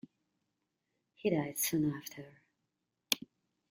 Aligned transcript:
He 1.13 1.29
died 1.29 1.59
soon 1.59 1.93
after. 1.93 2.41